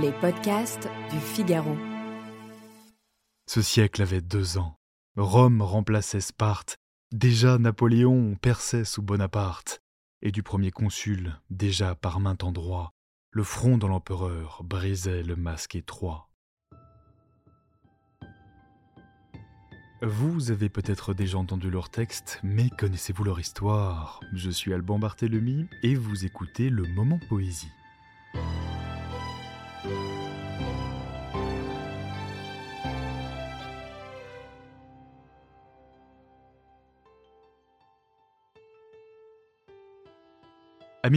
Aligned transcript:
Les 0.00 0.12
podcasts 0.12 0.88
du 1.10 1.18
Figaro. 1.18 1.76
Ce 3.46 3.60
siècle 3.60 4.00
avait 4.00 4.22
deux 4.22 4.56
ans. 4.56 4.76
Rome 5.16 5.60
remplaçait 5.60 6.20
Sparte. 6.20 6.76
Déjà 7.12 7.58
Napoléon 7.58 8.34
perçait 8.36 8.84
sous 8.84 9.02
Bonaparte. 9.02 9.80
Et 10.22 10.30
du 10.30 10.42
premier 10.42 10.70
consul, 10.70 11.38
déjà 11.50 11.94
par 11.94 12.20
maint 12.20 12.38
endroit, 12.42 12.92
le 13.32 13.42
front 13.42 13.76
de 13.76 13.86
l'empereur 13.86 14.62
brisait 14.64 15.22
le 15.22 15.36
masque 15.36 15.74
étroit. 15.74 16.30
Vous 20.00 20.50
avez 20.50 20.70
peut-être 20.70 21.12
déjà 21.12 21.36
entendu 21.36 21.70
leur 21.70 21.90
texte, 21.90 22.40
mais 22.42 22.70
connaissez-vous 22.70 23.24
leur 23.24 23.40
histoire? 23.40 24.20
Je 24.32 24.48
suis 24.48 24.72
Alban 24.72 24.98
Barthélemy 24.98 25.66
et 25.82 25.96
vous 25.96 26.24
écoutez 26.24 26.70
le 26.70 26.84
Moment 26.94 27.20
Poésie. 27.28 27.68
Amis 29.84 29.90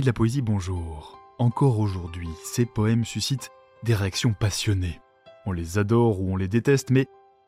de 0.01 0.07
la 0.07 0.13
poésie, 0.13 0.41
bonjour. 0.41 1.19
Encore 1.37 1.79
aujourd'hui, 1.79 2.27
ces 2.43 2.65
poèmes 2.65 3.05
suscitent 3.05 3.51
des 3.83 3.93
réactions 3.93 4.33
passionnées. 4.33 4.99
On 5.45 5.51
les 5.51 5.77
adore 5.77 6.19
ou 6.21 6.33
on 6.33 6.37
les 6.37 6.47
déteste, 6.47 6.89
mais 6.89 7.05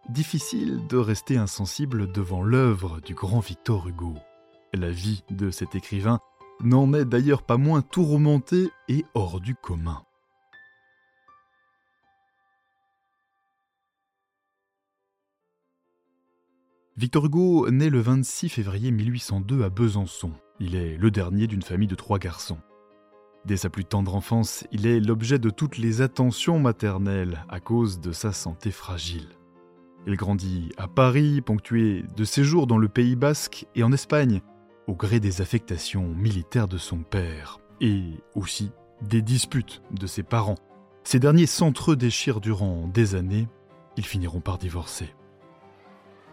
difficile 0.09 0.85
de 0.87 0.97
rester 0.97 1.37
insensible 1.37 2.11
devant 2.11 2.43
l'œuvre 2.43 3.01
du 3.01 3.15
grand 3.15 3.39
Victor 3.39 3.87
Hugo. 3.87 4.13
La 4.75 4.91
vie 4.91 5.23
de 5.31 5.49
cet 5.49 5.73
écrivain 5.73 6.19
n'en 6.61 6.93
est 6.93 7.05
d'ailleurs 7.05 7.41
pas 7.41 7.57
moins 7.57 7.81
tourmentée 7.81 8.69
et 8.87 9.03
hors 9.15 9.41
du 9.41 9.55
commun. 9.55 10.03
Victor 16.97 17.25
Hugo 17.25 17.69
naît 17.69 17.91
le 17.91 17.99
26 17.99 18.49
février 18.49 18.89
1802 18.89 19.63
à 19.63 19.69
Besançon. 19.69 20.31
Il 20.59 20.73
est 20.73 20.97
le 20.97 21.11
dernier 21.11 21.45
d'une 21.45 21.61
famille 21.61 21.87
de 21.87 21.93
trois 21.93 22.17
garçons. 22.17 22.57
Dès 23.45 23.55
sa 23.55 23.69
plus 23.69 23.85
tendre 23.85 24.15
enfance, 24.15 24.65
il 24.71 24.87
est 24.87 24.99
l'objet 24.99 25.37
de 25.37 25.51
toutes 25.51 25.77
les 25.77 26.01
attentions 26.01 26.57
maternelles 26.57 27.45
à 27.49 27.59
cause 27.59 27.99
de 27.99 28.11
sa 28.11 28.31
santé 28.33 28.71
fragile. 28.71 29.27
Il 30.07 30.15
grandit 30.15 30.71
à 30.77 30.87
Paris, 30.87 31.41
ponctué 31.41 32.03
de 32.15 32.23
séjours 32.23 32.65
dans 32.65 32.79
le 32.79 32.87
Pays 32.87 33.15
basque 33.15 33.67
et 33.75 33.83
en 33.83 33.91
Espagne, 33.91 34.41
au 34.87 34.95
gré 34.95 35.19
des 35.19 35.39
affectations 35.39 36.07
militaires 36.15 36.67
de 36.67 36.79
son 36.79 37.03
père, 37.03 37.59
et 37.79 38.05
aussi 38.33 38.71
des 39.03 39.21
disputes 39.21 39.83
de 39.91 40.07
ses 40.07 40.23
parents. 40.23 40.57
Ces 41.03 41.19
derniers 41.19 41.45
s'entre-déchirent 41.45 42.41
durant 42.41 42.87
des 42.87 43.13
années, 43.13 43.47
ils 43.97 44.05
finiront 44.05 44.41
par 44.41 44.57
divorcer. 44.57 45.13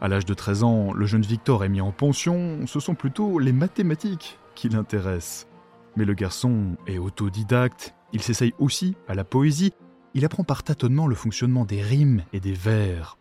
À 0.05 0.09
l'âge 0.09 0.27
de 0.27 0.35
13 0.35 0.65
ans, 0.65 0.93
le 0.93 1.07
jeune 1.07 1.23
Victor 1.23 1.65
est 1.65 1.71
mis 1.71 1.81
en 1.81 1.91
pension, 1.91 2.67
ce 2.67 2.79
sont 2.79 2.95
plutôt 2.95 3.39
les 3.39 3.55
mathématiques 3.55 4.39
qui 4.55 4.69
l'intéressent. 4.69 5.49
Mais 5.97 6.05
le 6.05 6.13
garçon 6.13 6.77
est 6.87 6.99
autodidacte, 6.99 7.95
il 8.13 8.21
s'essaye 8.21 8.53
aussi 8.59 8.97
à 9.09 9.15
la 9.15 9.25
poésie, 9.25 9.73
il 10.13 10.27
apprend 10.27 10.45
par 10.45 10.63
tâtonnement 10.63 11.07
le 11.07 11.15
fonctionnement 11.15 11.65
des 11.65 11.81
rimes 11.81 12.23
et 12.35 12.41
des 12.41 12.53
vers. 12.53 13.17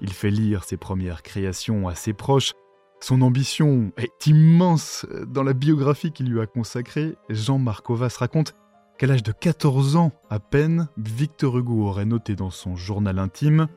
Il 0.00 0.12
fait 0.12 0.32
lire 0.32 0.64
ses 0.64 0.76
premières 0.76 1.22
créations 1.22 1.86
à 1.86 1.94
ses 1.94 2.14
proches. 2.14 2.50
Son 2.98 3.22
ambition 3.22 3.92
est 3.96 4.26
immense. 4.26 5.06
Dans 5.28 5.44
la 5.44 5.52
biographie 5.52 6.10
qu'il 6.10 6.28
lui 6.28 6.40
a 6.40 6.46
consacrée, 6.46 7.14
Jean 7.28 7.60
Marcovas 7.60 8.16
raconte 8.18 8.56
qu'à 8.98 9.06
l'âge 9.06 9.22
de 9.22 9.30
14 9.30 9.94
ans 9.94 10.10
à 10.30 10.40
peine, 10.40 10.88
Victor 10.96 11.58
Hugo 11.58 11.86
aurait 11.86 12.06
noté 12.06 12.34
dans 12.34 12.50
son 12.50 12.74
journal 12.74 13.20
intime 13.20 13.68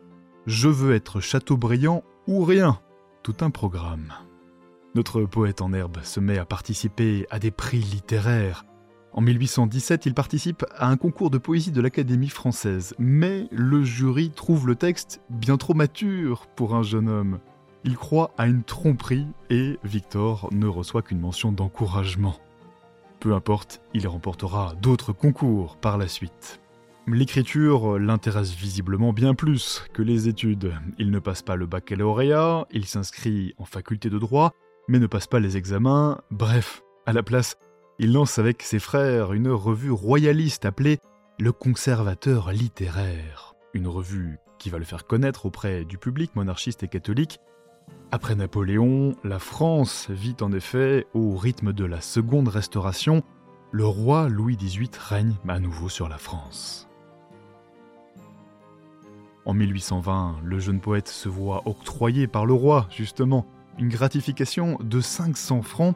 Je 0.48 0.70
veux 0.70 0.96
être 0.96 1.20
Chateaubriand 1.20 2.04
ou 2.28 2.44
rien. 2.44 2.80
Tout 3.24 3.38
un 3.42 3.50
programme. 3.50 4.14
Notre 4.96 5.24
poète 5.24 5.62
en 5.62 5.74
herbe 5.74 6.00
se 6.04 6.20
met 6.20 6.38
à 6.38 6.46
participer 6.46 7.26
à 7.30 7.40
des 7.40 7.52
prix 7.52 7.80
littéraires. 7.80 8.66
En 9.14 9.22
1817, 9.22 10.06
il 10.06 10.14
participe 10.14 10.66
à 10.76 10.90
un 10.90 10.98
concours 10.98 11.30
de 11.30 11.38
poésie 11.38 11.72
de 11.72 11.82
l'Académie 11.82 12.30
française, 12.30 12.94
mais 13.00 13.48
le 13.52 13.84
jury 13.84 14.30
trouve 14.30 14.68
le 14.68 14.76
texte 14.76 15.22
bien 15.30 15.58
trop 15.58 15.74
mature 15.74 16.48
pour 16.56 16.76
un 16.76 16.84
jeune 16.84 17.10
homme. 17.10 17.40
Il 17.84 17.96
croit 17.96 18.32
à 18.38 18.48
une 18.48 18.64
tromperie 18.64 19.28
et 19.50 19.80
Victor 19.84 20.50
ne 20.52 20.68
reçoit 20.68 21.02
qu'une 21.02 21.20
mention 21.20 21.52
d'encouragement. 21.52 22.36
Peu 23.20 23.34
importe, 23.34 23.82
il 23.94 24.08
remportera 24.08 24.74
d'autres 24.82 25.14
concours 25.14 25.78
par 25.78 25.98
la 25.98 26.08
suite. 26.08 26.60
L'écriture 27.08 27.98
l'intéresse 27.98 28.54
visiblement 28.54 29.14
bien 29.14 29.34
plus 29.34 29.86
que 29.94 30.02
les 30.02 30.28
études. 30.28 30.74
Il 30.98 31.10
ne 31.10 31.20
passe 31.20 31.42
pas 31.42 31.56
le 31.56 31.66
baccalauréat, 31.66 32.68
il 32.72 32.86
s'inscrit 32.86 33.54
en 33.58 33.64
faculté 33.64 34.10
de 34.10 34.20
droit, 34.20 34.54
mais 34.90 35.00
ne 35.00 35.08
passe 35.08 35.28
pas 35.28 35.40
les 35.40 35.56
examens, 35.56 36.20
bref, 36.32 36.84
à 37.06 37.14
la 37.14 37.24
place, 37.24 37.56
il 37.98 38.12
lance 38.12 38.40
avec 38.40 38.62
ses 38.62 38.80
frères 38.80 39.32
une 39.32 39.50
revue 39.50 39.92
royaliste 39.92 40.66
appelée 40.66 41.00
Le 41.40 41.54
Conservateur 41.54 42.52
littéraire, 42.52 43.56
une 43.74 43.88
revue 43.88 44.38
qui 44.60 44.70
va 44.70 44.78
le 44.78 44.84
faire 44.84 45.08
connaître 45.08 45.46
auprès 45.46 45.86
du 45.86 45.98
public 45.98 46.36
monarchiste 46.36 46.84
et 46.84 46.90
catholique. 46.90 47.40
Après 48.12 48.36
Napoléon, 48.36 49.16
la 49.24 49.40
France 49.40 50.08
vit 50.10 50.36
en 50.42 50.52
effet 50.52 51.08
au 51.14 51.38
rythme 51.38 51.72
de 51.72 51.86
la 51.86 52.02
Seconde 52.02 52.50
Restauration. 52.50 53.24
Le 53.72 53.86
roi 53.86 54.28
Louis 54.28 54.58
XVIII 54.58 54.92
règne 55.00 55.36
à 55.48 55.60
nouveau 55.60 55.88
sur 55.88 56.10
la 56.10 56.18
France. 56.18 56.87
En 59.48 59.54
1820, 59.54 60.42
le 60.44 60.60
jeune 60.60 60.82
poète 60.82 61.08
se 61.08 61.30
voit 61.30 61.66
octroyer 61.66 62.28
par 62.28 62.46
le 62.46 62.52
roi, 62.52 62.86
justement, 62.92 63.46
une 63.78 63.88
gratification 63.88 64.78
de 64.84 65.00
500 65.00 65.62
francs, 65.62 65.96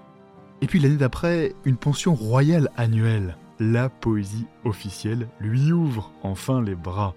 et 0.62 0.68
puis 0.68 0.80
l'année 0.80 0.96
d'après, 0.96 1.54
une 1.66 1.76
pension 1.76 2.16
royale 2.16 2.70
annuelle. 2.78 3.36
La 3.60 3.90
poésie 3.90 4.48
officielle 4.64 5.28
lui 5.42 5.74
ouvre 5.74 6.14
enfin 6.24 6.62
les 6.62 6.76
bras. 6.76 7.14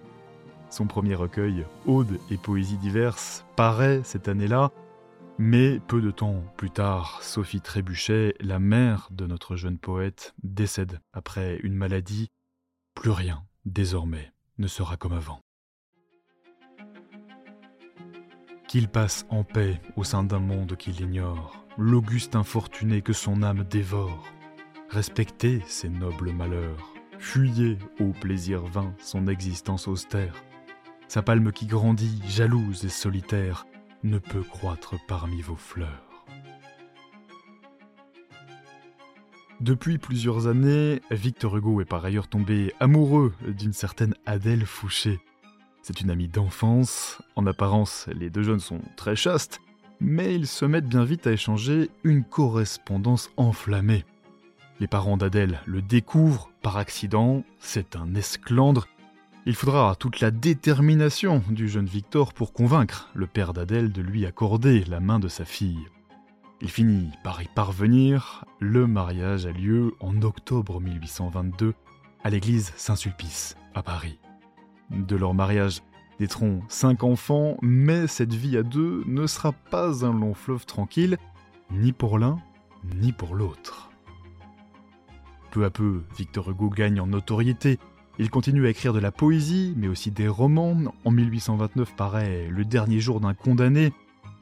Son 0.70 0.88
premier 0.88 1.14
recueil, 1.14 1.66
Audes 1.86 2.18
et 2.32 2.36
poésies 2.36 2.78
diverses, 2.78 3.46
paraît 3.54 4.00
cette 4.02 4.26
année-là, 4.26 4.72
mais 5.38 5.78
peu 5.86 6.02
de 6.02 6.10
temps 6.10 6.42
plus 6.56 6.72
tard, 6.72 7.22
Sophie 7.22 7.60
Trébuchet, 7.60 8.34
la 8.40 8.58
mère 8.58 9.06
de 9.12 9.28
notre 9.28 9.54
jeune 9.54 9.78
poète, 9.78 10.34
décède 10.42 10.98
après 11.12 11.60
une 11.62 11.76
maladie. 11.76 12.26
Plus 12.96 13.10
rien, 13.10 13.44
désormais, 13.66 14.32
ne 14.58 14.66
sera 14.66 14.96
comme 14.96 15.12
avant. 15.12 15.43
Qu'il 18.68 18.88
passe 18.88 19.26
en 19.28 19.44
paix 19.44 19.80
au 19.96 20.04
sein 20.04 20.24
d'un 20.24 20.40
monde 20.40 20.76
qu'il 20.76 21.00
ignore, 21.00 21.64
l'auguste 21.78 22.34
infortuné 22.34 23.02
que 23.02 23.12
son 23.12 23.42
âme 23.42 23.64
dévore. 23.64 24.24
Respectez 24.90 25.62
ses 25.66 25.88
nobles 25.88 26.32
malheurs, 26.32 26.94
fuyez 27.18 27.78
au 28.00 28.12
plaisir 28.12 28.62
vain 28.62 28.94
son 28.98 29.28
existence 29.28 29.86
austère. 29.86 30.42
Sa 31.08 31.22
palme 31.22 31.52
qui 31.52 31.66
grandit, 31.66 32.20
jalouse 32.26 32.84
et 32.84 32.88
solitaire, 32.88 33.66
ne 34.02 34.18
peut 34.18 34.42
croître 34.42 34.94
parmi 35.06 35.40
vos 35.40 35.56
fleurs. 35.56 36.24
Depuis 39.60 39.98
plusieurs 39.98 40.46
années, 40.46 41.00
Victor 41.10 41.56
Hugo 41.56 41.80
est 41.80 41.86
par 41.86 42.04
ailleurs 42.04 42.28
tombé 42.28 42.74
amoureux 42.80 43.32
d'une 43.46 43.72
certaine 43.72 44.14
Adèle 44.26 44.66
Fouché, 44.66 45.20
c'est 45.84 46.00
une 46.00 46.10
amie 46.10 46.28
d'enfance. 46.28 47.20
En 47.36 47.46
apparence, 47.46 48.08
les 48.14 48.30
deux 48.30 48.42
jeunes 48.42 48.58
sont 48.58 48.80
très 48.96 49.16
chastes, 49.16 49.60
mais 50.00 50.34
ils 50.34 50.46
se 50.46 50.64
mettent 50.64 50.88
bien 50.88 51.04
vite 51.04 51.26
à 51.26 51.32
échanger 51.32 51.90
une 52.04 52.24
correspondance 52.24 53.30
enflammée. 53.36 54.06
Les 54.80 54.86
parents 54.86 55.18
d'Adèle 55.18 55.60
le 55.66 55.82
découvrent 55.82 56.50
par 56.62 56.78
accident, 56.78 57.44
c'est 57.58 57.96
un 57.96 58.14
esclandre. 58.14 58.88
Il 59.44 59.54
faudra 59.54 59.94
toute 59.94 60.20
la 60.20 60.30
détermination 60.30 61.42
du 61.50 61.68
jeune 61.68 61.84
Victor 61.84 62.32
pour 62.32 62.54
convaincre 62.54 63.10
le 63.14 63.26
père 63.26 63.52
d'Adèle 63.52 63.92
de 63.92 64.00
lui 64.00 64.24
accorder 64.24 64.84
la 64.84 65.00
main 65.00 65.18
de 65.18 65.28
sa 65.28 65.44
fille. 65.44 65.86
Il 66.62 66.70
finit 66.70 67.10
par 67.22 67.42
y 67.42 67.48
parvenir, 67.54 68.46
le 68.58 68.86
mariage 68.86 69.44
a 69.44 69.52
lieu 69.52 69.94
en 70.00 70.22
octobre 70.22 70.80
1822 70.80 71.74
à 72.22 72.30
l'église 72.30 72.72
Saint-Sulpice 72.76 73.54
à 73.74 73.82
Paris. 73.82 74.18
De 74.90 75.16
leur 75.16 75.34
mariage 75.34 75.82
naîtront 76.20 76.60
cinq 76.68 77.02
enfants, 77.02 77.56
mais 77.62 78.06
cette 78.06 78.34
vie 78.34 78.56
à 78.56 78.62
deux 78.62 79.02
ne 79.06 79.26
sera 79.26 79.52
pas 79.52 80.04
un 80.04 80.12
long 80.12 80.34
fleuve 80.34 80.66
tranquille, 80.66 81.18
ni 81.70 81.92
pour 81.92 82.18
l'un, 82.18 82.38
ni 83.00 83.12
pour 83.12 83.34
l'autre. 83.34 83.90
Peu 85.50 85.64
à 85.64 85.70
peu, 85.70 86.02
Victor 86.16 86.50
Hugo 86.50 86.68
gagne 86.68 87.00
en 87.00 87.06
notoriété. 87.06 87.78
Il 88.18 88.30
continue 88.30 88.66
à 88.66 88.70
écrire 88.70 88.92
de 88.92 88.98
la 88.98 89.12
poésie, 89.12 89.74
mais 89.76 89.88
aussi 89.88 90.10
des 90.10 90.28
romans. 90.28 90.76
En 91.04 91.10
1829 91.10 91.96
paraît 91.96 92.48
Le 92.48 92.64
dernier 92.64 93.00
jour 93.00 93.20
d'un 93.20 93.34
condamné, 93.34 93.92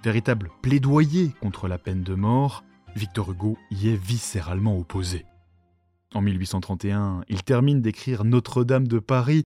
véritable 0.02 0.50
plaidoyer 0.60 1.32
contre 1.40 1.68
la 1.68 1.78
peine 1.78 2.02
de 2.02 2.14
mort. 2.14 2.64
Victor 2.96 3.30
Hugo 3.30 3.56
y 3.70 3.88
est 3.88 3.96
viscéralement 3.96 4.76
opposé. 4.78 5.24
En 6.14 6.20
1831, 6.20 7.22
il 7.28 7.42
termine 7.42 7.80
d'écrire 7.80 8.24
Notre-Dame 8.24 8.86
de 8.86 8.98
Paris, 8.98 9.44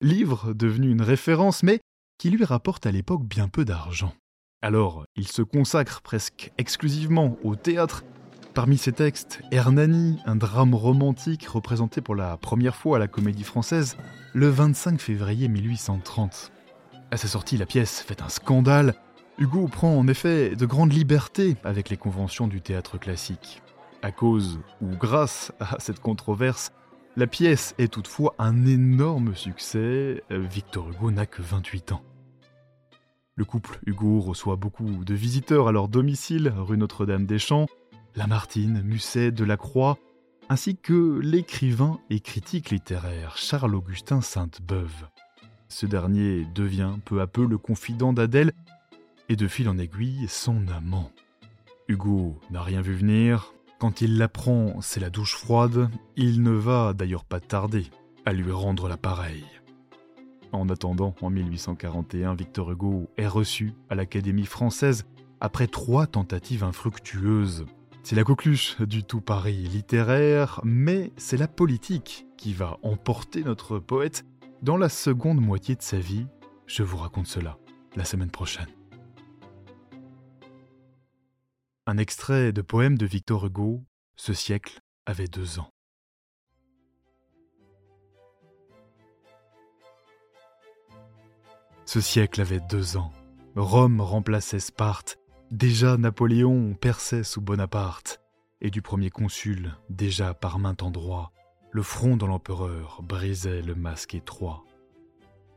livre 0.00 0.52
devenu 0.52 0.90
une 0.90 1.02
référence, 1.02 1.62
mais 1.62 1.80
qui 2.18 2.30
lui 2.30 2.44
rapporte 2.44 2.86
à 2.86 2.92
l'époque 2.92 3.24
bien 3.24 3.48
peu 3.48 3.64
d'argent. 3.64 4.14
Alors, 4.62 5.04
il 5.16 5.28
se 5.28 5.42
consacre 5.42 6.00
presque 6.02 6.52
exclusivement 6.58 7.36
au 7.44 7.54
théâtre. 7.54 8.04
Parmi 8.54 8.76
ses 8.76 8.92
textes, 8.92 9.40
Hernani, 9.52 10.18
un 10.26 10.34
drame 10.34 10.74
romantique 10.74 11.46
représenté 11.46 12.00
pour 12.00 12.16
la 12.16 12.36
première 12.36 12.74
fois 12.74 12.96
à 12.96 12.98
la 12.98 13.06
Comédie 13.06 13.44
Française 13.44 13.96
le 14.34 14.48
25 14.48 15.00
février 15.00 15.46
1830. 15.46 16.50
À 17.10 17.16
sa 17.16 17.28
sortie, 17.28 17.56
la 17.56 17.66
pièce 17.66 18.00
fait 18.00 18.20
un 18.20 18.28
scandale. 18.28 18.94
Hugo 19.38 19.68
prend 19.68 19.96
en 19.96 20.08
effet 20.08 20.56
de 20.56 20.66
grandes 20.66 20.92
libertés 20.92 21.56
avec 21.62 21.88
les 21.88 21.96
conventions 21.96 22.48
du 22.48 22.60
théâtre 22.60 22.98
classique. 22.98 23.62
À 24.02 24.10
cause 24.10 24.58
ou 24.80 24.88
grâce 24.88 25.52
à 25.60 25.76
cette 25.78 26.00
controverse, 26.00 26.72
la 27.18 27.26
pièce 27.26 27.74
est 27.78 27.92
toutefois 27.92 28.36
un 28.38 28.64
énorme 28.64 29.34
succès. 29.34 30.22
Victor 30.30 30.88
Hugo 30.88 31.10
n'a 31.10 31.26
que 31.26 31.42
28 31.42 31.90
ans. 31.90 32.02
Le 33.34 33.44
couple 33.44 33.80
Hugo 33.86 34.20
reçoit 34.20 34.54
beaucoup 34.54 35.04
de 35.04 35.14
visiteurs 35.14 35.66
à 35.66 35.72
leur 35.72 35.88
domicile, 35.88 36.54
rue 36.56 36.78
Notre-Dame-des-Champs, 36.78 37.66
Lamartine, 38.14 38.82
Musset, 38.82 39.32
Delacroix, 39.32 39.98
ainsi 40.48 40.76
que 40.76 41.18
l'écrivain 41.18 41.98
et 42.08 42.20
critique 42.20 42.70
littéraire 42.70 43.36
Charles-Augustin 43.36 44.20
Sainte-Beuve. 44.20 45.08
Ce 45.68 45.86
dernier 45.86 46.46
devient 46.54 46.92
peu 47.04 47.20
à 47.20 47.26
peu 47.26 47.44
le 47.44 47.58
confident 47.58 48.12
d'Adèle 48.12 48.52
et 49.28 49.34
de 49.34 49.48
fil 49.48 49.68
en 49.68 49.76
aiguille 49.76 50.28
son 50.28 50.68
amant. 50.68 51.10
Hugo 51.88 52.38
n'a 52.52 52.62
rien 52.62 52.80
vu 52.80 52.94
venir, 52.94 53.52
quand 53.78 54.00
il 54.00 54.18
l'apprend, 54.18 54.80
c'est 54.80 55.00
la 55.00 55.10
douche 55.10 55.36
froide, 55.36 55.88
il 56.16 56.42
ne 56.42 56.50
va 56.50 56.92
d'ailleurs 56.92 57.24
pas 57.24 57.40
tarder 57.40 57.86
à 58.24 58.32
lui 58.32 58.50
rendre 58.50 58.88
l'appareil. 58.88 59.44
En 60.52 60.68
attendant, 60.68 61.14
en 61.20 61.30
1841, 61.30 62.34
Victor 62.34 62.72
Hugo 62.72 63.08
est 63.16 63.26
reçu 63.26 63.74
à 63.88 63.94
l'Académie 63.94 64.46
française 64.46 65.06
après 65.40 65.68
trois 65.68 66.06
tentatives 66.06 66.64
infructueuses. 66.64 67.66
C'est 68.02 68.16
la 68.16 68.24
coqueluche 68.24 68.80
du 68.80 69.04
tout 69.04 69.20
Paris 69.20 69.56
littéraire, 69.56 70.60
mais 70.64 71.12
c'est 71.16 71.36
la 71.36 71.48
politique 71.48 72.26
qui 72.36 72.54
va 72.54 72.78
emporter 72.82 73.44
notre 73.44 73.78
poète 73.78 74.24
dans 74.62 74.76
la 74.76 74.88
seconde 74.88 75.40
moitié 75.40 75.76
de 75.76 75.82
sa 75.82 75.98
vie. 75.98 76.26
Je 76.66 76.82
vous 76.82 76.96
raconte 76.96 77.26
cela 77.26 77.58
la 77.96 78.04
semaine 78.04 78.30
prochaine. 78.30 78.77
Un 81.90 81.96
extrait 81.96 82.52
de 82.52 82.60
poème 82.60 82.98
de 82.98 83.06
Victor 83.06 83.46
Hugo, 83.46 83.82
Ce 84.14 84.34
siècle 84.34 84.82
avait 85.06 85.26
deux 85.26 85.58
ans. 85.58 85.70
Ce 91.86 92.02
siècle 92.02 92.42
avait 92.42 92.60
deux 92.60 92.98
ans. 92.98 93.10
Rome 93.56 94.02
remplaçait 94.02 94.60
Sparte. 94.60 95.16
Déjà 95.50 95.96
Napoléon 95.96 96.74
perçait 96.74 97.24
sous 97.24 97.40
Bonaparte. 97.40 98.20
Et 98.60 98.68
du 98.68 98.82
premier 98.82 99.08
consul, 99.08 99.74
déjà 99.88 100.34
par 100.34 100.58
maint 100.58 100.76
endroit, 100.82 101.32
le 101.70 101.82
front 101.82 102.18
de 102.18 102.26
l'empereur 102.26 103.00
brisait 103.02 103.62
le 103.62 103.74
masque 103.74 104.14
étroit. 104.14 104.62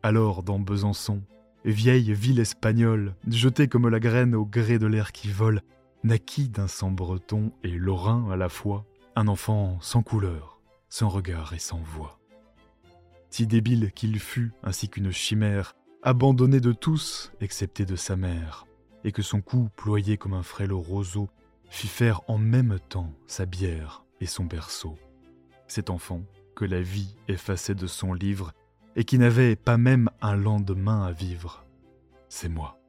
Alors, 0.01 0.44
dans 0.44 0.60
Besançon, 0.60 1.24
vieille 1.66 2.13
ville 2.13 2.39
espagnole, 2.39 3.18
jetée 3.27 3.68
comme 3.68 3.89
la 3.89 4.00
graine 4.00 4.34
au 4.34 4.45
gré 4.45 4.80
de 4.80 4.88
l'air 4.88 5.12
qui 5.12 5.30
vole, 5.30 5.62
naquit 6.03 6.50
d'un 6.50 6.68
sang 6.68 6.92
breton 6.92 7.51
et 7.63 7.71
lorrain 7.71 8.30
à 8.31 8.36
la 8.36 8.50
fois, 8.50 8.86
un 9.15 9.27
enfant 9.27 9.77
sans 9.81 10.03
couleur, 10.03 10.59
sans 10.89 11.09
regard 11.09 11.53
et 11.53 11.59
sans 11.59 11.80
voix. 11.80 12.19
Si 13.30 13.48
débile 13.48 13.92
qu'il 13.94 14.19
fut, 14.19 14.51
ainsi 14.63 14.89
qu'une 14.89 15.12
chimère, 15.12 15.75
abandonné 16.03 16.59
de 16.59 16.74
tous, 16.74 17.31
excepté 17.39 17.86
de 17.86 17.95
sa 17.95 18.15
mère, 18.15 18.65
et 19.03 19.12
que 19.12 19.21
son 19.21 19.42
cou, 19.42 19.69
ployé 19.75 20.18
comme 20.18 20.33
un 20.33 20.44
frêle 20.44 20.74
roseau, 20.74 21.30
fit 21.69 21.88
faire 21.88 22.21
en 22.27 22.38
même 22.38 22.80
temps 22.89 23.13
sa 23.27 23.45
bière 23.45 24.03
et 24.19 24.25
son 24.25 24.45
berceau. 24.45 24.98
Cet 25.68 25.89
enfant, 25.89 26.24
que 26.56 26.65
la 26.65 26.81
vie 26.81 27.15
effaçait 27.27 27.75
de 27.75 27.88
son 27.88 28.13
livre, 28.13 28.51
et 28.95 29.06
qui 29.06 29.18
n'avait 29.18 29.56
pas 29.56 29.77
même 29.77 30.09
un 30.21 30.36
lendemain 30.36 31.03
à 31.06 31.12
vivre, 31.13 31.65
c'est 32.27 32.50
moi. 32.50 32.81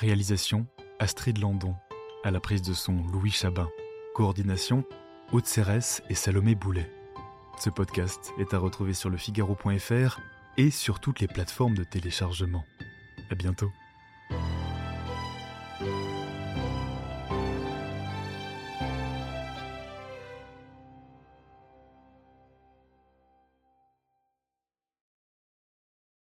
Réalisation 0.00 0.64
Astrid 1.00 1.38
Landon. 1.38 1.74
À 2.22 2.30
la 2.30 2.38
prise 2.38 2.62
de 2.62 2.72
son 2.72 3.02
Louis 3.12 3.32
Chabin. 3.32 3.68
Coordination 4.14 4.84
Haute 5.32 5.46
Cérès 5.46 6.04
et 6.08 6.14
Salomé 6.14 6.54
Boulet. 6.54 6.88
Ce 7.58 7.68
podcast 7.68 8.32
est 8.38 8.54
à 8.54 8.58
retrouver 8.58 8.94
sur 8.94 9.10
le 9.10 9.16
Figaro.fr 9.16 10.20
et 10.56 10.70
sur 10.70 11.00
toutes 11.00 11.18
les 11.18 11.26
plateformes 11.26 11.74
de 11.74 11.82
téléchargement. 11.82 12.64
À 13.28 13.34
bientôt. 13.34 13.72